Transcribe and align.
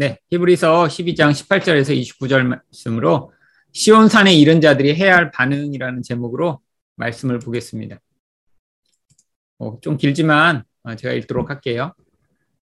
네, 0.00 0.16
히브리서 0.30 0.84
12장 0.84 1.32
18절에서 1.32 1.90
29절 1.90 2.44
말씀으로 2.44 3.32
시온산에 3.72 4.32
이른 4.32 4.60
자들이 4.60 4.94
해야 4.94 5.16
할 5.16 5.32
반응이라는 5.32 6.04
제목으로 6.04 6.60
말씀을 6.94 7.40
보겠습니다. 7.40 7.98
어, 9.58 9.76
좀 9.80 9.96
길지만 9.96 10.62
어, 10.84 10.94
제가 10.94 11.14
읽도록 11.14 11.50
할게요. 11.50 11.94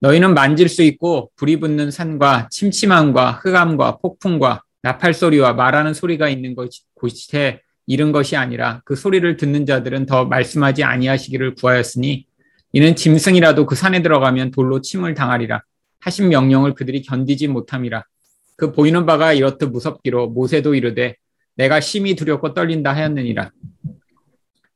너희는 0.02 0.33
만질 0.33 0.67
수 0.67 0.83
있고 0.83 1.31
불이 1.38 1.62
붙는 1.62 1.89
산과 1.89 2.49
침침함과 2.52 3.32
흑암과 3.32 4.00
폭풍과 4.00 4.63
나팔 4.82 5.13
소리와 5.13 5.54
말하는 5.54 5.93
소리가 5.93 6.27
있는 6.27 6.54
곳에 6.54 7.61
이른 7.88 8.11
것이 8.11 8.36
아니라 8.36 8.82
그 8.84 8.98
소리를 8.98 9.38
듣는 9.38 9.66
자들은 9.66 10.05
더 10.05 10.25
말씀하지 10.25 10.84
아니하시기를 10.84 11.55
구하였으니 11.55 12.25
이는 12.73 12.95
짐승이라도 12.98 13.68
그 13.68 13.75
산에 13.75 14.02
들어가면 14.02 14.52
돌로 14.52 14.82
침을 14.82 15.13
당하리라 15.13 15.63
하신 16.02 16.29
명령을 16.29 16.73
그들이 16.73 17.02
견디지 17.02 17.47
못함이라 17.47 18.04
그 18.57 18.71
보이는 18.71 19.05
바가 19.05 19.34
이렇듯 19.34 19.71
무섭기로 19.71 20.30
모세도 20.30 20.76
이르되 20.76 21.16
내가 21.55 21.80
심히 21.80 22.16
두렵고 22.16 22.53
떨린다 22.53 22.93
하였느니라 22.93 23.52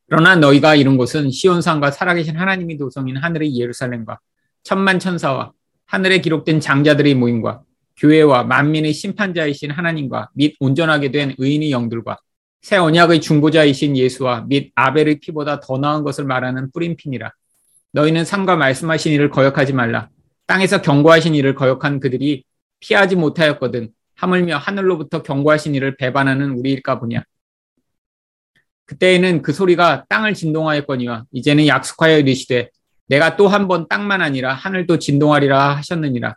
그러나 0.08 0.36
너희가 0.36 0.76
이룬 0.76 0.98
곳은 0.98 1.32
시온산과 1.32 1.92
살아계신 1.92 2.38
하나님이 2.38 2.78
도성인 2.78 3.18
하늘의 3.18 3.58
예루살렘과 3.58 4.20
천만 4.64 5.00
천사와 5.00 5.52
하늘에 5.86 6.20
기록된 6.22 6.60
장자들의 6.60 7.16
모임과 7.16 7.64
교회와 7.98 8.44
만민의 8.44 8.94
심판자이신 8.94 9.72
하나님과 9.72 10.30
및 10.34 10.56
온전하게 10.60 11.12
된 11.12 11.36
의인의 11.38 11.72
영들과 11.72 12.18
새 12.62 12.78
언약의 12.78 13.22
중보자이신 13.22 13.96
예수와 13.96 14.46
및 14.48 14.72
아벨의 14.76 15.20
피보다 15.20 15.60
더 15.60 15.78
나은 15.78 16.04
것을 16.04 16.26
말하는 16.26 16.72
뿌림핀이라. 16.72 17.32
너희는 17.94 18.26
삼가 18.26 18.56
말씀하신 18.56 19.14
일을 19.14 19.30
거역하지 19.30 19.74
말라. 19.74 20.10
땅에서 20.48 20.82
경고하신 20.82 21.36
일을 21.36 21.56
거역한 21.56 22.00
그들이 22.00 22.44
피하지 22.80 23.16
못하였거든. 23.16 23.90
하물며 24.16 24.58
하늘로부터 24.58 25.24
경고하신 25.24 25.76
일을 25.76 25.98
배반하는 25.98 26.52
우리일까 26.52 27.00
보냐. 27.00 27.24
그때에는 28.86 29.42
그 29.42 29.52
소리가 29.52 30.06
땅을 30.10 30.34
진동하였거니와 30.36 31.26
이제는 31.32 31.68
약속하여 31.68 32.20
이르시되 32.20 32.70
내가 33.08 33.36
또 33.36 33.48
한 33.48 33.68
번 33.68 33.88
땅만 33.88 34.22
아니라 34.22 34.54
하늘도 34.54 35.00
진동하리라 35.00 35.76
하셨느니라. 35.78 36.36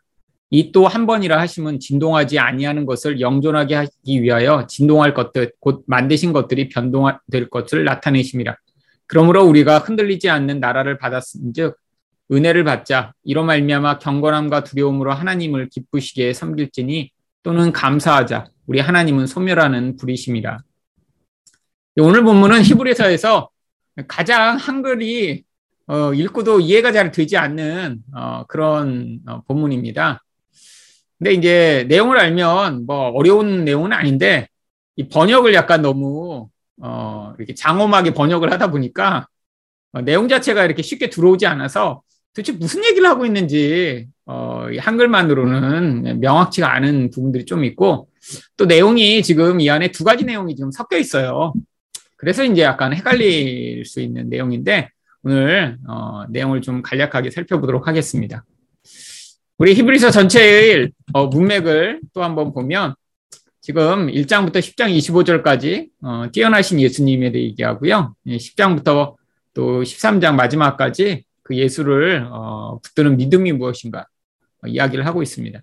이 0.50 0.72
또 0.72 0.86
한 0.88 1.06
번이라 1.06 1.38
하시면 1.40 1.78
진동하지 1.78 2.38
아니하는 2.38 2.86
것을 2.86 3.20
영존하게 3.20 3.74
하기 3.74 4.22
위하여 4.22 4.66
진동할 4.66 5.12
것들 5.12 5.52
곧 5.60 5.84
만드신 5.86 6.32
것들이 6.32 6.70
변동될 6.70 7.50
것을 7.50 7.84
나타내심이라. 7.84 8.56
그러므로 9.06 9.44
우리가 9.44 9.78
흔들리지 9.78 10.30
않는 10.30 10.58
나라를 10.60 10.96
받았은즉 10.98 11.76
은혜를 12.30 12.64
받자 12.64 13.14
이로 13.24 13.44
말미암아 13.44 13.98
경건함과 13.98 14.64
두려움으로 14.64 15.12
하나님을 15.12 15.68
기쁘시게 15.68 16.32
섬길지니 16.32 17.10
또는 17.42 17.72
감사하자 17.72 18.46
우리 18.66 18.80
하나님은 18.80 19.26
소멸하는 19.26 19.96
불이심이라. 19.96 20.58
오늘 22.00 22.22
본문은 22.22 22.62
히브리서에서 22.62 23.48
가장 24.06 24.56
한글이 24.56 25.42
어, 25.86 26.12
읽고도 26.12 26.60
이해가 26.60 26.92
잘 26.92 27.10
되지 27.10 27.38
않는 27.38 28.02
어, 28.14 28.44
그런 28.46 29.20
어, 29.26 29.40
본문입니다. 29.48 30.22
근데 31.18 31.32
이제 31.32 31.86
내용을 31.88 32.18
알면 32.18 32.86
뭐 32.86 33.08
어려운 33.08 33.64
내용은 33.64 33.92
아닌데 33.92 34.48
이 34.96 35.08
번역을 35.08 35.54
약간 35.54 35.80
너무 35.80 36.50
어, 36.80 37.32
이렇게 37.38 37.54
장엄하게 37.54 38.12
번역을 38.12 38.52
하다 38.52 38.70
보니까 38.70 39.26
어, 39.92 40.02
내용 40.02 40.28
자체가 40.28 40.64
이렇게 40.64 40.82
쉽게 40.82 41.08
들어오지 41.08 41.46
않아서 41.46 42.02
도대체 42.34 42.52
무슨 42.52 42.84
얘기를 42.84 43.08
하고 43.08 43.26
있는지 43.26 44.06
어, 44.26 44.66
한글만으로는 44.78 46.20
명확치가 46.20 46.72
않은 46.74 47.10
부분들이 47.10 47.44
좀 47.44 47.64
있고 47.64 48.08
또 48.56 48.66
내용이 48.66 49.22
지금 49.22 49.60
이 49.60 49.70
안에 49.70 49.90
두 49.90 50.04
가지 50.04 50.24
내용이 50.24 50.54
지금 50.54 50.70
섞여 50.70 50.98
있어요. 50.98 51.52
그래서 52.16 52.44
이제 52.44 52.62
약간 52.62 52.92
헷갈릴 52.92 53.84
수 53.84 54.00
있는 54.00 54.28
내용인데 54.28 54.90
오늘 55.22 55.78
어, 55.88 56.24
내용을 56.28 56.60
좀 56.60 56.82
간략하게 56.82 57.30
살펴보도록 57.30 57.88
하겠습니다. 57.88 58.44
우리 59.56 59.74
히브리서 59.74 60.10
전체의 60.10 60.90
어, 61.12 61.26
문맥을 61.26 62.00
또 62.12 62.22
한번 62.22 62.52
보면 62.52 62.94
지금 63.60 64.06
1장부터 64.06 64.58
10장 64.58 64.96
25절까지 64.96 65.88
어, 66.02 66.26
뛰어나신 66.32 66.80
예수님에 66.80 67.32
대해 67.32 67.44
얘기하고요. 67.44 68.14
10장부터 68.26 69.12
예, 69.12 69.16
또 69.54 69.82
13장 69.82 70.34
마지막까지 70.34 71.24
그 71.48 71.56
예수를 71.56 72.28
어, 72.30 72.78
붙드는 72.82 73.16
믿음이 73.16 73.52
무엇인가 73.52 74.06
어, 74.62 74.68
이야기를 74.68 75.06
하고 75.06 75.22
있습니다. 75.22 75.58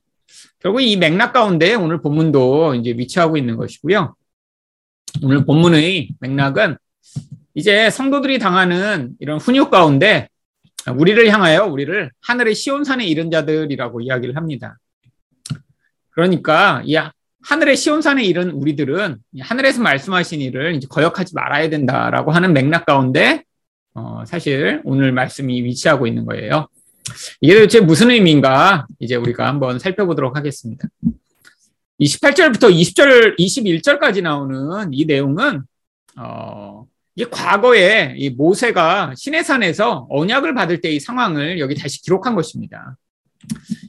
결국 0.57 0.81
이 0.81 0.97
맥락 0.97 1.31
가운데 1.31 1.75
오늘 1.75 2.01
본문도 2.01 2.73
이제 2.73 2.89
위치하고 2.97 3.37
있는 3.37 3.55
것이고요. 3.55 4.15
오늘 5.21 5.45
본문의 5.45 6.09
맥락은 6.19 6.77
이제 7.53 7.91
성도들이 7.91 8.39
당하는 8.39 9.11
이런 9.19 9.37
훈육 9.37 9.69
가운데 9.69 10.27
우리를 10.91 11.29
향하여 11.29 11.65
우리를 11.65 12.11
하늘의 12.21 12.55
시온산에 12.55 13.05
이른 13.05 13.29
자들이라고 13.29 14.01
이야기를 14.01 14.35
합니다. 14.35 14.79
그러니까 16.09 16.81
이 16.85 16.97
하늘의 17.43 17.77
시온산에 17.77 18.23
이른 18.23 18.49
우리들은 18.49 19.17
하늘에서 19.39 19.83
말씀하신 19.83 20.41
일을 20.41 20.73
이제 20.73 20.87
거역하지 20.89 21.35
말아야 21.35 21.69
된다라고 21.69 22.31
하는 22.31 22.53
맥락 22.53 22.87
가운데 22.87 23.43
어, 23.95 24.23
사실 24.25 24.81
오늘 24.83 25.11
말씀이 25.13 25.63
위치하고 25.63 26.05
있는 26.05 26.25
거예요. 26.25 26.67
이게 27.39 27.53
도대체 27.53 27.79
무슨 27.79 28.11
의미인가 28.11 28.85
이제 28.99 29.15
우리가 29.15 29.47
한번 29.47 29.79
살펴보도록 29.79 30.35
하겠습니다. 30.35 30.87
28절부터 32.01 32.73
20절, 32.73 33.39
21절까지 33.39 34.21
나오는 34.21 34.93
이 34.93 35.05
내용은, 35.05 35.61
어, 36.17 36.85
이게 37.15 37.29
과거에 37.29 38.15
이 38.17 38.29
모세가 38.29 39.13
시내산에서 39.15 40.07
언약을 40.09 40.53
받을 40.53 40.81
때의 40.81 40.99
상황을 40.99 41.59
여기 41.59 41.75
다시 41.75 42.01
기록한 42.01 42.35
것입니다. 42.35 42.97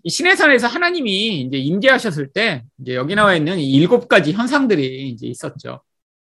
이 0.04 0.10
시내산에서 0.10 0.68
하나님이 0.68 1.40
이제 1.40 1.58
임재하셨을 1.58 2.28
때, 2.32 2.62
이제 2.80 2.94
여기 2.94 3.16
나와 3.16 3.34
있는 3.34 3.58
일곱 3.58 4.06
가지 4.06 4.32
현상들이 4.32 5.08
이제 5.08 5.26
있었죠. 5.26 5.82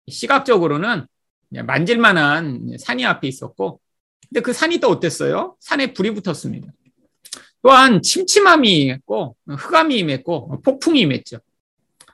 시각적으로는 0.09 1.07
만질만한 1.51 2.77
산이 2.79 3.05
앞에 3.05 3.29
있었고, 3.29 3.81
근데 4.29 4.41
그 4.41 4.53
산이 4.53 4.79
또 4.79 4.89
어땠어요? 4.89 5.57
산에 5.61 5.93
불이 5.93 6.13
붙었습니다. 6.13 6.69
또한 7.63 8.03
침침함이 8.03 8.83
임했고, 8.83 9.37
흑암이 9.49 9.99
임했고, 9.99 10.63
폭풍이 10.63 11.01
임했죠. 11.01 11.39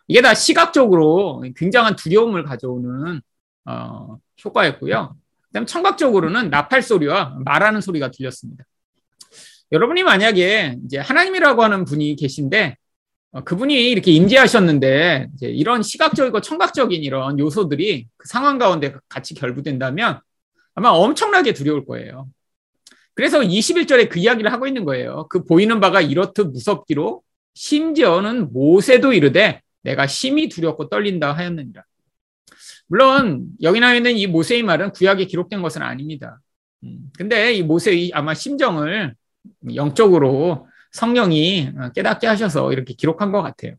이게 0.06 0.21
다 0.21 0.34
시각적으로 0.34 1.44
굉장한 1.56 1.97
두려움을 1.97 2.44
가져오는 2.44 3.21
어, 3.67 4.19
효과였고요. 4.44 5.17
그다음 5.47 5.67
청각적으로는 5.67 6.50
나팔 6.50 6.83
소리와 6.83 7.39
말하는 7.44 7.81
소리가 7.81 8.11
들렸습니다. 8.11 8.65
여러분이 9.73 10.03
만약에 10.03 10.78
이제 10.84 10.99
하나님이라고 10.99 11.62
하는 11.62 11.84
분이 11.84 12.17
계신데 12.17 12.77
어, 12.77 12.84
그분이 13.43 13.91
이렇게 13.91 14.12
임재하셨는데 14.12 15.28
이런 15.41 15.83
시각적이고 15.83 16.41
청각적인 16.41 17.03
이런 17.03 17.39
요소들이 17.39 18.06
그 18.17 18.28
상황 18.28 18.59
가운데 18.59 18.95
같이 19.09 19.34
결부된다면 19.34 20.21
아마 20.75 20.91
엄청나게 20.91 21.53
두려울 21.53 21.84
거예요. 21.84 22.28
그래서 23.15 23.41
21절에 23.41 24.09
그 24.09 24.19
이야기를 24.19 24.53
하고 24.53 24.67
있는 24.67 24.84
거예요. 24.84 25.27
그 25.28 25.44
보이는 25.44 25.81
바가 25.81 26.00
이렇듯 26.00 26.49
무섭기로 26.49 27.23
심지어는 27.55 28.53
모세도 28.53 29.12
이르되 29.12 29.61
내가 29.83 30.06
심히 30.06 30.49
두렵고 30.49 30.89
떨린다 30.89 31.33
하였느니라. 31.33 31.83
물론 32.87 33.47
여기 33.62 33.81
나와 33.81 33.94
있는 33.94 34.17
이 34.17 34.27
모세의 34.27 34.62
말은 34.62 34.93
구약에 34.93 35.25
기록된 35.27 35.62
것은 35.62 35.83
아닙니다. 35.83 36.41
음, 36.83 37.11
근데 37.17 37.55
이 37.55 37.62
모세의 37.62 38.11
아마 38.15 38.34
심정을 38.34 39.15
영적으로 39.75 40.69
성령이 40.94 41.72
깨닫게 41.94 42.27
하셔서 42.27 42.72
이렇게 42.72 42.94
기록한 42.94 43.32
것 43.32 43.43
같아요. 43.43 43.75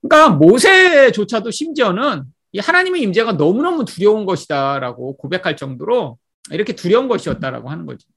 그러니까 0.00 0.34
모세조차도 0.34 1.50
심지어는 1.50 2.24
이 2.52 2.58
하나님의 2.58 3.02
임재가 3.02 3.32
너무너무 3.32 3.84
두려운 3.84 4.24
것이다라고 4.24 5.18
고백할 5.18 5.56
정도로 5.56 6.18
이렇게 6.50 6.74
두려운 6.74 7.06
것이었다라고 7.08 7.68
하는 7.68 7.84
거죠. 7.84 8.08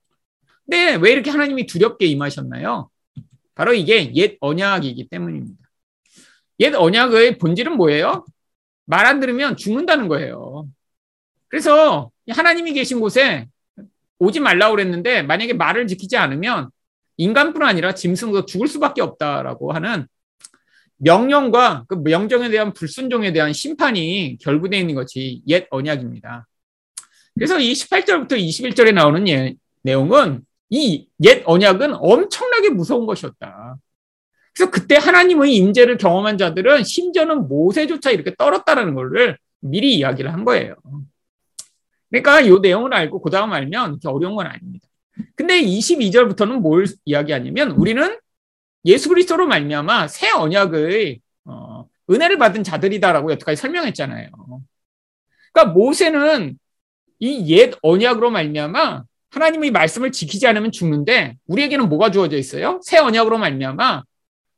근데 0.65 0.95
왜 0.95 1.11
이렇게 1.11 1.29
하나님이 1.29 1.65
두렵게 1.65 2.05
임하셨나요? 2.05 2.89
바로 3.53 3.73
이게 3.73 4.13
옛 4.15 4.37
언약이기 4.39 5.09
때문입니다. 5.09 5.57
옛 6.61 6.73
언약의 6.73 7.37
본질은 7.37 7.75
뭐예요? 7.75 8.25
말 8.85 9.05
안 9.05 9.19
들으면 9.19 9.57
죽는다는 9.57 10.07
거예요. 10.07 10.67
그래서 11.49 12.11
하나님이 12.29 12.73
계신 12.73 12.99
곳에 12.99 13.47
오지 14.19 14.39
말라고 14.39 14.75
그랬는데 14.75 15.23
만약에 15.23 15.53
말을 15.53 15.87
지키지 15.87 16.15
않으면 16.15 16.69
인간뿐 17.19 17.61
아니라 17.63 17.93
짐승도 17.93 18.45
죽을 18.45 18.67
수밖에 18.67 19.01
없다라고 19.01 19.73
하는 19.73 20.07
명령과 20.97 21.85
그 21.87 21.95
명령에 21.95 22.49
대한 22.49 22.73
불순종에 22.73 23.33
대한 23.33 23.51
심판이 23.53 24.37
결부되어 24.41 24.79
있는 24.79 24.95
것이 24.95 25.41
옛 25.47 25.67
언약입니다. 25.69 26.47
그래서 27.35 27.59
이 27.59 27.73
18절부터 27.73 28.31
21절에 28.31 28.93
나오는 28.93 29.27
예, 29.27 29.53
내용은 29.81 30.41
이 30.69 31.07
옛 31.21 31.43
언약은 31.45 31.95
엄청나게 31.95 32.69
무서운 32.69 33.05
것이었다. 33.05 33.75
그래서 34.55 34.71
그때 34.71 34.95
하나님의 34.95 35.55
임재를 35.55 35.97
경험한 35.97 36.37
자들은 36.37 36.83
심지어는 36.83 37.47
모세조차 37.49 38.11
이렇게 38.11 38.33
떨었다라는 38.35 38.95
것을 38.95 39.37
미리 39.59 39.95
이야기를 39.97 40.31
한 40.31 40.45
거예요. 40.45 40.75
그러니까 42.09 42.41
이 42.41 42.59
내용을 42.61 42.93
알고 42.93 43.21
그 43.21 43.29
다음 43.29 43.51
알면 43.51 43.91
이렇게 43.91 44.07
어려운 44.07 44.35
건 44.35 44.47
아닙니다. 44.47 44.88
근데 45.35 45.61
22절부터는 45.61 46.59
뭘 46.61 46.85
이야기하냐면 47.05 47.71
우리는 47.71 48.17
예수 48.85 49.09
그리스도로 49.09 49.47
말미암아 49.47 50.07
새 50.07 50.29
언약의 50.31 51.19
어, 51.45 51.85
은혜를 52.09 52.37
받은 52.37 52.63
자들이다라고 52.63 53.31
여태까지 53.31 53.59
설명했잖아요. 53.61 54.29
그러니까 55.53 55.73
모세는 55.73 56.57
이 57.19 57.51
옛 57.51 57.75
언약으로 57.81 58.29
말미암아 58.31 59.03
하나님의 59.31 59.71
말씀을 59.71 60.11
지키지 60.11 60.47
않으면 60.47 60.71
죽는데 60.71 61.35
우리에게는 61.47 61.89
뭐가 61.89 62.11
주어져 62.11 62.37
있어요? 62.37 62.79
새 62.83 62.97
언약으로 62.97 63.37
말미암아 63.37 64.03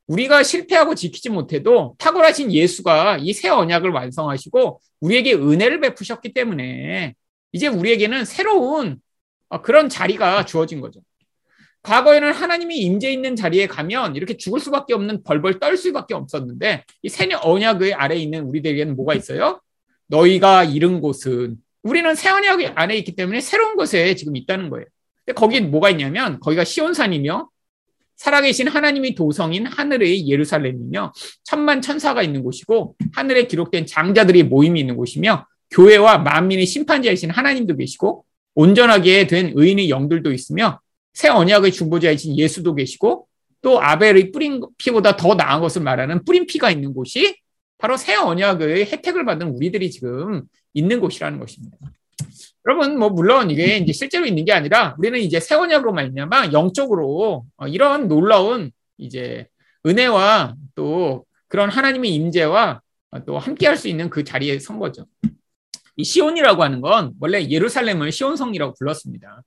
우리가 0.07 0.43
실패하고 0.43 0.93
지키지 0.95 1.29
못해도 1.29 1.95
탁월하신 1.97 2.51
예수가 2.53 3.17
이 3.21 3.33
새 3.33 3.49
언약을 3.49 3.89
완성하시고 3.91 4.79
우리에게 5.01 5.33
은혜를 5.33 5.79
베푸셨기 5.79 6.33
때문에 6.33 7.15
이제 7.51 7.67
우리에게는 7.67 8.25
새로운 8.25 8.97
그런 9.59 9.89
자리가 9.89 10.45
주어진 10.45 10.81
거죠. 10.81 11.01
과거에는 11.83 12.31
하나님이 12.31 12.77
임재 12.77 13.11
있는 13.11 13.35
자리에 13.35 13.67
가면 13.67 14.15
이렇게 14.15 14.37
죽을 14.37 14.59
수밖에 14.59 14.93
없는 14.93 15.23
벌벌 15.23 15.59
떨 15.59 15.75
수밖에 15.77 16.13
없었는데 16.13 16.85
이새 17.01 17.29
언약의 17.33 17.93
아래에 17.95 18.19
있는 18.19 18.43
우리들에게는 18.43 18.95
뭐가 18.95 19.15
있어요? 19.15 19.59
너희가 20.07 20.63
잃은 20.63 21.01
곳은 21.01 21.57
우리는 21.83 22.13
새 22.15 22.29
언약 22.29 22.59
안에 22.75 22.95
있기 22.97 23.15
때문에 23.15 23.41
새로운 23.41 23.75
곳에 23.75 24.13
지금 24.15 24.35
있다는 24.35 24.69
거예요. 24.69 24.85
근데 25.25 25.33
거기 25.35 25.59
뭐가 25.59 25.89
있냐면 25.89 26.39
거기가 26.39 26.63
시온산이며 26.63 27.49
살아계신 28.17 28.67
하나님이 28.67 29.15
도성인 29.15 29.65
하늘의 29.65 30.27
예루살렘이며 30.29 31.11
천만 31.43 31.81
천사가 31.81 32.21
있는 32.21 32.43
곳이고 32.43 32.95
하늘에 33.13 33.47
기록된 33.47 33.87
장자들이 33.87 34.43
모임이 34.43 34.79
있는 34.79 34.95
곳이며 34.95 35.47
교회와 35.71 36.19
만민의 36.19 36.67
심판자이신 36.67 37.31
하나님도 37.31 37.77
계시고 37.77 38.25
온전하게 38.55 39.27
된 39.27 39.53
의인의 39.55 39.89
영들도 39.89 40.31
있으며 40.31 40.79
새 41.13 41.29
언약의 41.29 41.71
중보자이신 41.71 42.37
예수도 42.37 42.75
계시고 42.75 43.27
또 43.61 43.81
아벨의 43.81 44.31
뿌린 44.31 44.61
피보다 44.77 45.15
더 45.15 45.35
나은 45.35 45.61
것을 45.61 45.81
말하는 45.81 46.23
뿌린 46.25 46.45
피가 46.45 46.71
있는 46.71 46.93
곳이 46.93 47.35
바로 47.77 47.97
새 47.97 48.15
언약의 48.15 48.85
혜택을 48.85 49.25
받은 49.25 49.47
우리들이 49.47 49.91
지금 49.91 50.43
있는 50.73 50.99
곳이라는 50.99 51.39
것입니다. 51.39 51.77
여러분, 52.67 52.97
뭐 52.97 53.09
물론 53.09 53.49
이게 53.49 53.77
이제 53.77 53.91
실제로 53.91 54.25
있는 54.25 54.45
게 54.45 54.53
아니라 54.53 54.95
우리는 54.99 55.19
이제 55.19 55.39
새 55.39 55.55
언약으로 55.55 55.93
말미암아 55.93 56.51
영적으로 56.51 57.45
어, 57.57 57.67
이런 57.67 58.07
놀라운 58.07 58.71
이제 58.97 59.47
은혜와 59.85 60.55
또 60.75 61.25
그런 61.47 61.69
하나님의 61.69 62.13
임재와 62.13 62.81
또 63.25 63.39
함께할 63.39 63.77
수 63.77 63.87
있는 63.87 64.09
그 64.09 64.23
자리에 64.23 64.59
선 64.59 64.79
거죠. 64.79 65.05
이 65.95 66.03
시온이라고 66.03 66.63
하는 66.63 66.81
건 66.81 67.13
원래 67.19 67.47
예루살렘을 67.49 68.11
시온성이라고 68.11 68.75
불렀습니다. 68.77 69.41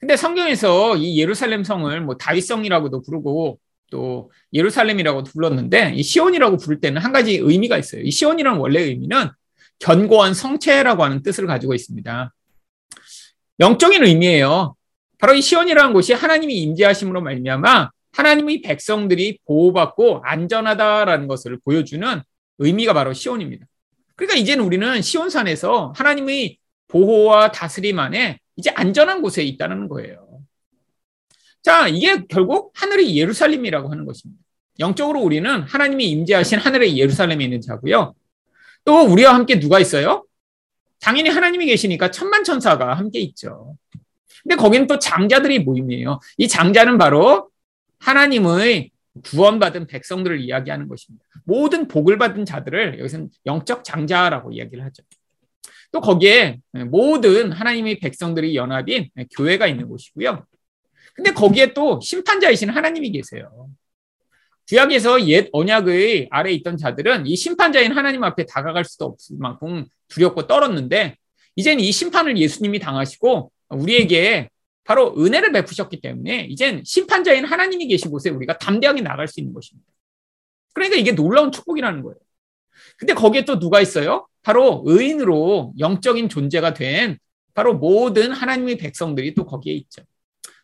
근데 0.00 0.16
성경에서 0.16 0.96
이 0.96 1.18
예루살렘 1.18 1.64
성을 1.64 2.00
뭐 2.02 2.16
다윗성이라고도 2.16 3.02
부르고 3.02 3.58
또 3.90 4.30
예루살렘이라고도 4.52 5.30
불렀는데 5.32 5.94
이 5.94 6.02
시온이라고 6.02 6.56
부를 6.58 6.80
때는 6.80 7.00
한 7.00 7.12
가지 7.12 7.36
의미가 7.36 7.78
있어요. 7.78 8.02
이 8.02 8.10
시온이라는 8.10 8.58
원래 8.58 8.80
의미는 8.80 9.28
견고한 9.80 10.34
성체라고 10.34 11.04
하는 11.04 11.22
뜻을 11.22 11.46
가지고 11.46 11.74
있습니다. 11.74 12.32
영적인 13.60 14.04
의미예요. 14.04 14.74
바로 15.18 15.34
이 15.34 15.42
시온이라는 15.42 15.92
곳이 15.92 16.12
하나님이 16.12 16.54
임재하심으로 16.62 17.20
말미암아 17.22 17.90
하나님의 18.12 18.62
백성들이 18.62 19.38
보호받고 19.46 20.22
안전하다라는 20.24 21.26
것을 21.26 21.58
보여주는 21.64 22.22
의미가 22.58 22.92
바로 22.92 23.12
시온입니다. 23.12 23.66
그러니까 24.18 24.36
이제는 24.36 24.64
우리는 24.64 25.00
시온산에서 25.00 25.92
하나님의 25.96 26.58
보호와 26.88 27.52
다스림 27.52 28.00
안에 28.00 28.40
이제 28.56 28.70
안전한 28.70 29.22
곳에 29.22 29.44
있다는 29.44 29.88
거예요. 29.88 30.40
자, 31.62 31.86
이게 31.86 32.24
결국 32.28 32.72
하늘의 32.74 33.16
예루살렘이라고 33.16 33.90
하는 33.90 34.04
것입니다. 34.04 34.42
영적으로 34.80 35.20
우리는 35.20 35.62
하나님이 35.62 36.10
임재하신 36.10 36.58
하늘의 36.58 36.98
예루살렘에 36.98 37.44
있는 37.44 37.60
자고요. 37.60 38.14
또 38.84 39.02
우리와 39.02 39.34
함께 39.34 39.60
누가 39.60 39.78
있어요? 39.78 40.24
당연히 41.00 41.30
하나님이 41.30 41.66
계시니까 41.66 42.10
천만 42.10 42.42
천사가 42.42 42.94
함께 42.94 43.20
있죠. 43.20 43.76
근데 44.42 44.56
거기는 44.56 44.88
또 44.88 44.98
장자들이 44.98 45.60
모임이에요. 45.60 46.18
이 46.38 46.48
장자는 46.48 46.98
바로 46.98 47.50
하나님의 48.00 48.90
구원받은 49.22 49.86
백성들을 49.86 50.40
이야기하는 50.40 50.88
것입니다. 50.88 51.24
모든 51.44 51.88
복을 51.88 52.18
받은 52.18 52.44
자들을 52.44 52.98
여기서는 52.98 53.30
영적 53.46 53.84
장자라고 53.84 54.52
이야기를 54.52 54.84
하죠. 54.84 55.02
또 55.90 56.00
거기에 56.00 56.58
모든 56.86 57.52
하나님의 57.52 57.98
백성들이 58.00 58.54
연합인 58.54 59.08
교회가 59.36 59.66
있는 59.66 59.88
곳이고요. 59.88 60.44
근데 61.14 61.32
거기에 61.32 61.72
또 61.72 61.98
심판자이신 62.00 62.68
하나님이 62.68 63.10
계세요. 63.10 63.68
구약에서 64.68 65.26
옛 65.28 65.48
언약의 65.52 66.28
아래 66.30 66.52
있던 66.52 66.76
자들은 66.76 67.26
이 67.26 67.34
심판자인 67.36 67.92
하나님 67.92 68.22
앞에 68.22 68.44
다가갈 68.44 68.84
수도 68.84 69.06
없을 69.06 69.36
만큼 69.38 69.86
두렵고 70.08 70.46
떨었는데 70.46 71.16
이젠 71.56 71.80
이 71.80 71.90
심판을 71.90 72.36
예수님이 72.36 72.78
당하시고 72.78 73.50
우리에게 73.70 74.50
바로 74.88 75.14
은혜를 75.18 75.52
베푸셨기 75.52 76.00
때문에 76.00 76.46
이젠 76.48 76.82
심판자인 76.82 77.44
하나님이 77.44 77.88
계신 77.88 78.10
곳에 78.10 78.30
우리가 78.30 78.56
담대하게 78.56 79.02
나갈 79.02 79.28
수 79.28 79.38
있는 79.38 79.52
것입니다. 79.52 79.86
그러니까 80.72 80.96
이게 80.96 81.12
놀라운 81.12 81.52
축복이라는 81.52 82.02
거예요. 82.02 82.16
근데 82.96 83.12
거기에 83.12 83.44
또 83.44 83.58
누가 83.58 83.82
있어요? 83.82 84.26
바로 84.40 84.82
의인으로 84.86 85.74
영적인 85.78 86.30
존재가 86.30 86.72
된 86.72 87.18
바로 87.52 87.74
모든 87.74 88.32
하나님의 88.32 88.78
백성들이 88.78 89.34
또 89.34 89.44
거기에 89.44 89.74
있죠. 89.74 90.02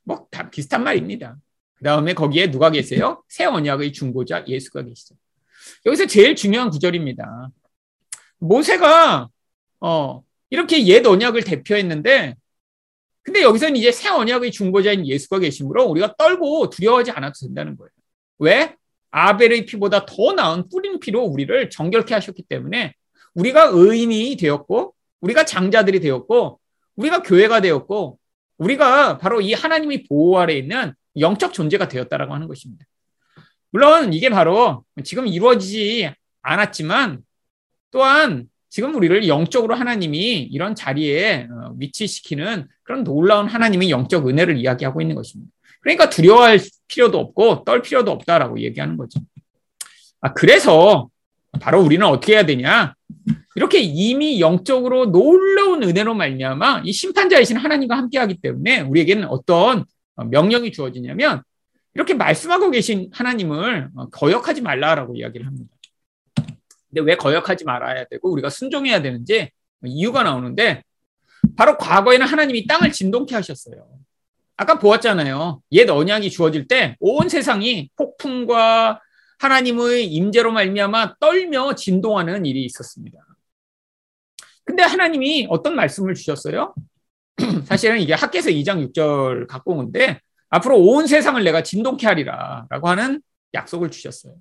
뭐 0.04 0.26
다 0.30 0.48
비슷한 0.48 0.82
말입니다. 0.84 1.36
그 1.74 1.84
다음에 1.84 2.14
거기에 2.14 2.50
누가 2.50 2.70
계세요? 2.70 3.22
새 3.28 3.44
언약의 3.44 3.92
중보자 3.92 4.46
예수가 4.48 4.84
계시죠. 4.84 5.16
여기서 5.84 6.06
제일 6.06 6.34
중요한 6.34 6.70
구절입니다. 6.70 7.50
모세가 8.38 9.28
어, 9.80 10.22
이렇게 10.48 10.86
옛 10.86 11.04
언약을 11.04 11.44
대표했는데 11.44 12.36
근데 13.24 13.42
여기서는 13.42 13.76
이제 13.76 13.90
새 13.90 14.10
언약의 14.10 14.52
중보자인 14.52 15.06
예수가 15.06 15.40
계시므로 15.40 15.84
우리가 15.86 16.14
떨고 16.16 16.68
두려워하지 16.68 17.10
않아도 17.12 17.34
된다는 17.40 17.76
거예요. 17.76 17.90
왜? 18.38 18.76
아벨의 19.10 19.64
피보다 19.64 20.04
더 20.04 20.34
나은 20.34 20.68
뿌린 20.68 21.00
피로 21.00 21.22
우리를 21.22 21.70
정결케 21.70 22.14
하셨기 22.14 22.43
때문에 22.43 22.94
우리가 23.34 23.70
의인이 23.72 24.36
되었고 24.36 24.94
우리가 25.20 25.44
장자들이 25.44 26.00
되었고 26.00 26.60
우리가 26.96 27.22
교회가 27.22 27.60
되었고 27.60 28.19
우리가 28.58 29.19
바로 29.19 29.40
이 29.40 29.52
하나님의 29.54 30.04
보호 30.08 30.38
아래 30.38 30.54
있는 30.54 30.93
영적 31.19 31.54
존재가 31.54 31.88
되었다라고 31.88 32.34
하는 32.34 32.46
것입니다. 32.46 32.84
물론 33.70 34.12
이게 34.12 34.28
바로 34.28 34.84
지금 35.02 35.26
이루어지지 35.26 36.12
않았지만 36.43 37.22
또한 37.90 38.48
지금 38.74 38.93
우리를 38.96 39.28
영적으로 39.28 39.76
하나님이 39.76 40.40
이런 40.50 40.74
자리에 40.74 41.46
어, 41.48 41.74
위치시키는 41.78 42.66
그런 42.82 43.04
놀라운 43.04 43.46
하나님의 43.46 43.88
영적 43.88 44.28
은혜를 44.28 44.56
이야기하고 44.56 45.00
있는 45.00 45.14
것입니다. 45.14 45.48
그러니까 45.81 46.10
두려워할 46.10 46.58
필요도 46.88 47.16
없고 47.16 47.62
떨 47.64 47.82
필요도 47.82 48.10
없다라고 48.10 48.58
얘기하는 48.58 48.96
거죠. 48.96 49.20
아, 50.20 50.32
그래서 50.32 51.08
바로 51.60 51.82
우리는 51.82 52.04
어떻게 52.04 52.32
해야 52.32 52.44
되냐? 52.44 52.96
이렇게 53.54 53.78
이미 53.78 54.40
영적으로 54.40 55.06
놀라운 55.06 55.84
은혜로 55.84 56.14
말미암아 56.14 56.82
이 56.84 56.93
심판자이신 56.93 57.56
하나님과 57.56 57.96
함께하기 57.96 58.40
때문에 58.40 58.81
우리에게는 58.81 59.28
어떤 59.28 59.84
어, 60.16 60.24
명령이 60.24 60.72
주어지냐면 60.72 61.44
이렇게 61.94 62.14
말씀하고 62.14 62.72
계신 62.72 63.08
하나님을 63.12 63.90
어, 63.94 64.08
거역하지 64.08 64.62
말라라고 64.62 65.14
이야기를 65.14 65.46
합니다. 65.46 65.73
근데 66.94 67.10
왜 67.10 67.17
거역하지 67.17 67.65
말아야 67.65 68.05
되고 68.05 68.31
우리가 68.31 68.48
순종해야 68.51 69.03
되는지 69.03 69.51
이유가 69.84 70.22
나오는데 70.22 70.84
바로 71.56 71.77
과거에는 71.77 72.24
하나님이 72.24 72.67
땅을 72.69 72.93
진동케 72.93 73.34
하셨어요. 73.34 73.89
아까 74.56 74.79
보았잖아요. 74.79 75.60
옛 75.72 75.91
언약이 75.91 76.31
주어질 76.31 76.69
때 76.69 76.96
온 77.01 77.29
세상이 77.29 77.91
폭풍과 77.96 79.01
하나님의 79.41 80.06
임재로 80.06 80.53
말미암아 80.53 81.17
떨며 81.19 81.74
진동하는 81.74 82.46
일이 82.46 82.65
있었습니다. 82.65 83.19
근데 84.63 84.84
하나님이 84.84 85.48
어떤 85.51 85.74
말씀을 85.74 86.15
주셨어요? 86.15 86.74
사실은 87.67 87.98
이게 88.01 88.15
학계에서 88.15 88.51
2장 88.51 88.93
6절 88.93 89.48
갖고 89.48 89.72
온 89.72 89.79
건데 89.79 90.20
앞으로 90.48 90.79
온 90.79 91.08
세상을 91.08 91.43
내가 91.43 91.65
진동케 91.65 92.06
하리라 92.06 92.67
라고 92.70 92.89
하는 92.89 93.20
약속을 93.53 93.91
주셨어요. 93.91 94.34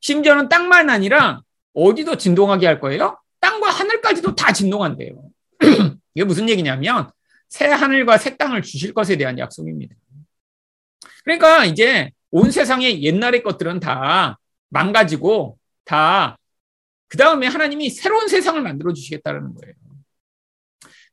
심지어는 0.00 0.48
땅만 0.48 0.90
아니라 0.90 1.42
어디도 1.74 2.16
진동하게 2.16 2.66
할 2.66 2.80
거예요? 2.80 3.18
땅과 3.40 3.70
하늘까지도 3.70 4.34
다 4.34 4.52
진동한대요. 4.52 5.22
이게 6.14 6.24
무슨 6.24 6.48
얘기냐면 6.48 7.10
새 7.48 7.66
하늘과 7.66 8.18
새 8.18 8.36
땅을 8.36 8.62
주실 8.62 8.92
것에 8.92 9.16
대한 9.16 9.38
약속입니다. 9.38 9.94
그러니까 11.24 11.64
이제 11.64 12.10
온 12.30 12.50
세상의 12.50 13.02
옛날의 13.02 13.42
것들은 13.42 13.80
다 13.80 14.38
망가지고 14.70 15.58
다 15.84 16.38
그 17.08 17.16
다음에 17.16 17.46
하나님이 17.46 17.90
새로운 17.90 18.28
세상을 18.28 18.60
만들어 18.62 18.92
주시겠다는 18.92 19.54
거예요. 19.54 19.74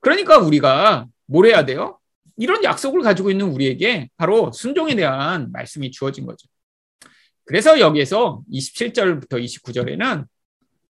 그러니까 0.01 0.37
우리가 0.37 1.07
뭘 1.25 1.47
해야 1.47 1.65
돼요? 1.65 1.99
이런 2.37 2.63
약속을 2.63 3.01
가지고 3.01 3.31
있는 3.31 3.47
우리에게 3.47 4.09
바로 4.17 4.51
순종에 4.51 4.93
대한 4.95 5.51
말씀이 5.53 5.89
주어진 5.91 6.25
거죠. 6.25 6.47
그래서 7.45 7.79
여기에서 7.79 8.43
27절부터 8.51 9.41
29절에는 9.41 10.25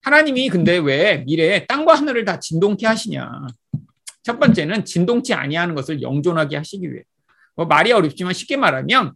하나님이 0.04 0.50
근데 0.50 0.78
왜 0.78 1.20
미래에 1.20 1.66
땅과 1.66 1.96
하늘을 1.96 2.26
다 2.26 2.40
진동케 2.40 2.86
하시냐. 2.86 3.48
첫 4.22 4.40
번째는 4.40 4.86
진동치 4.86 5.34
아니하는 5.34 5.76
것을 5.76 6.02
영존하게 6.02 6.58
하시기 6.58 6.92
위해. 6.92 7.04
뭐 7.56 7.66
말이 7.66 7.92
어렵지만 7.92 8.34
쉽게 8.34 8.58
말하면 8.58 9.14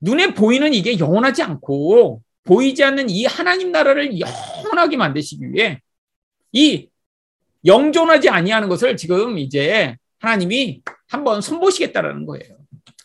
눈에 0.00 0.34
보이는 0.34 0.72
이게 0.74 0.98
영원하지 0.98 1.42
않고 1.42 2.22
보이지 2.44 2.82
않는 2.82 3.08
이 3.10 3.24
하나님 3.24 3.72
나라를 3.72 4.18
영원하게 4.18 4.96
만드시기 4.96 5.52
위해 5.52 5.80
이 6.52 6.88
영존하지 7.64 8.28
아니하는 8.28 8.68
것을 8.68 8.96
지금 8.96 9.38
이제 9.38 9.96
하나님이 10.18 10.82
한번 11.08 11.40
손보시겠다라는 11.40 12.26
거예요. 12.26 12.56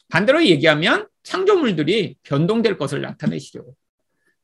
반대로 0.10 0.44
얘기하면 0.46 1.08
창조물들이 1.24 2.16
변동될 2.24 2.78
것을 2.78 3.02
나타내시려고. 3.02 3.76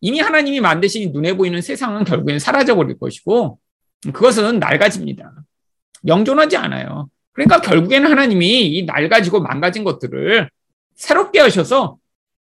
이미 0.04 0.20
하나님이 0.20 0.60
만드신 0.60 1.14
눈에 1.14 1.32
보이는 1.34 1.62
세상은 1.62 2.04
결국엔 2.04 2.38
사라져 2.38 2.76
버릴 2.76 3.00
것이고 3.00 3.58
그것은 4.12 4.60
낡아집니다. 4.60 5.34
영존하지 6.06 6.58
않아요. 6.58 7.10
그러니까 7.32 7.62
결국에는 7.62 8.12
하나님이 8.12 8.68
이 8.68 8.84
낡아지고 8.84 9.40
망가진 9.40 9.86
것들을 9.86 10.50
새롭게 10.96 11.40
하셔서 11.40 11.96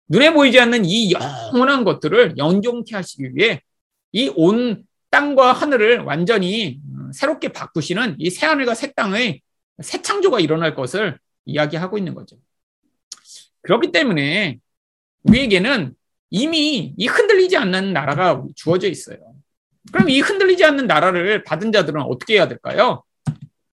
눈에 0.09 0.33
보이지 0.33 0.59
않는 0.59 0.83
이 0.83 1.13
영원한 1.13 1.85
것들을 1.85 2.37
영존케 2.37 2.93
하시기 2.93 3.31
위해 3.33 3.61
이 4.11 4.29
온 4.35 4.83
땅과 5.09 5.53
하늘을 5.53 5.99
완전히 5.99 6.81
새롭게 7.13 7.53
바꾸시는 7.53 8.17
이 8.19 8.29
새하늘과 8.29 8.75
새 8.75 8.91
땅의 8.91 9.41
새 9.81 10.01
창조가 10.01 10.41
일어날 10.41 10.75
것을 10.75 11.17
이야기하고 11.45 11.97
있는 11.97 12.13
거죠. 12.13 12.35
그렇기 13.61 13.93
때문에 13.93 14.59
우리에게는 15.23 15.95
이미 16.29 16.93
이 16.97 17.07
흔들리지 17.07 17.57
않는 17.57 17.93
나라가 17.93 18.43
주어져 18.55 18.87
있어요. 18.87 19.17
그럼 19.91 20.09
이 20.09 20.19
흔들리지 20.19 20.63
않는 20.65 20.87
나라를 20.87 21.43
받은 21.43 21.71
자들은 21.71 22.01
어떻게 22.01 22.35
해야 22.35 22.47
될까요? 22.47 23.03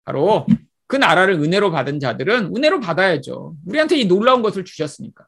바로 0.04 0.46
그 0.86 0.96
나라를 0.96 1.34
은혜로 1.34 1.70
받은 1.70 1.98
자들은 1.98 2.54
은혜로 2.56 2.80
받아야죠. 2.80 3.56
우리한테 3.66 3.96
이 3.96 4.04
놀라운 4.04 4.42
것을 4.42 4.64
주셨으니까. 4.64 5.26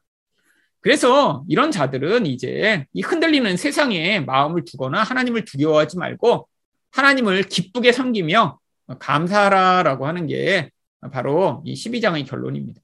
그래서 0.79 1.43
이런 1.49 1.71
자들은 1.71 2.25
이제 2.25 2.85
이 2.93 3.01
흔들리는 3.01 3.57
세상에 3.57 4.21
마음을 4.21 4.63
두거나 4.63 5.03
하나님을 5.03 5.43
두려워하지 5.43 5.97
말고 5.97 6.47
하나님을 6.91 7.43
기쁘게 7.43 7.91
섬기며 7.91 8.57
감사하라라고 8.99 10.07
하는 10.07 10.27
게 10.27 10.71
바로 11.11 11.61
이 11.65 11.73
12장의 11.73 12.27
결론입니다. 12.27 12.81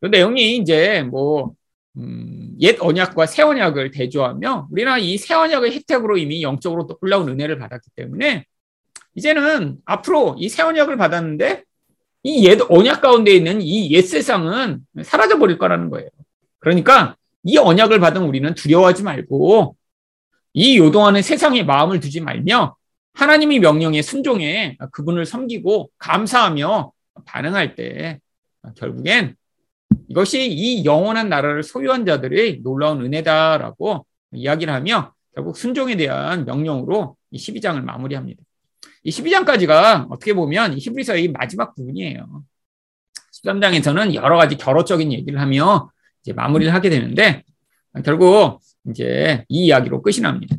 그 0.00 0.06
내용이 0.06 0.56
이제 0.56 1.02
뭐, 1.02 1.54
음, 1.96 2.54
옛 2.60 2.76
언약과 2.80 3.26
새 3.26 3.42
언약을 3.42 3.90
대조하며 3.90 4.68
우리는 4.70 5.00
이 5.00 5.18
새 5.18 5.34
언약의 5.34 5.72
혜택으로 5.72 6.16
이미 6.18 6.42
영적으로 6.42 6.86
또 6.86 6.96
올라온 7.00 7.28
은혜를 7.28 7.58
받았기 7.58 7.90
때문에 7.96 8.44
이제는 9.14 9.78
앞으로 9.84 10.36
이 10.38 10.48
새 10.48 10.62
언약을 10.62 10.96
받았는데 10.96 11.64
이 12.22 12.46
옛 12.46 12.70
언약 12.70 13.00
가운데 13.00 13.32
있는 13.32 13.60
이 13.62 13.90
옛 13.92 14.02
세상은 14.06 14.80
사라져 15.02 15.38
버릴 15.38 15.58
거라는 15.58 15.90
거예요. 15.90 16.08
그러니까 16.60 17.16
이 17.44 17.56
언약을 17.58 17.98
받은 18.00 18.22
우리는 18.22 18.54
두려워하지 18.54 19.02
말고 19.02 19.76
이 20.52 20.78
요동하는 20.78 21.22
세상에 21.22 21.62
마음을 21.62 22.00
두지 22.00 22.20
말며 22.20 22.76
하나님이 23.14 23.58
명령에 23.60 24.02
순종해 24.02 24.76
그분을 24.92 25.26
섬기고 25.26 25.90
감사하며 25.98 26.92
반응할 27.24 27.74
때 27.74 28.20
결국엔 28.76 29.34
이것이 30.08 30.50
이 30.50 30.84
영원한 30.84 31.28
나라를 31.28 31.62
소유한 31.62 32.04
자들의 32.04 32.60
놀라운 32.62 33.02
은혜다라고 33.04 34.06
이야기를 34.32 34.72
하며 34.72 35.14
결국 35.34 35.56
순종에 35.56 35.96
대한 35.96 36.44
명령으로 36.44 37.16
이 37.30 37.38
12장을 37.38 37.80
마무리합니다. 37.82 38.42
이 39.04 39.10
12장까지가 39.10 40.08
어떻게 40.10 40.34
보면 40.34 40.78
히브리서의 40.78 41.28
마지막 41.28 41.74
부분이에요. 41.74 42.44
13장에서는 43.44 44.14
여러 44.14 44.36
가지 44.36 44.56
결호적인 44.56 45.12
얘기를 45.12 45.40
하며 45.40 45.90
이제 46.22 46.32
마무리를 46.32 46.72
하게 46.74 46.90
되는데 46.90 47.44
결국 48.04 48.60
이제 48.88 49.44
이 49.48 49.66
이야기로 49.66 50.02
끝이 50.02 50.20
납니다. 50.20 50.56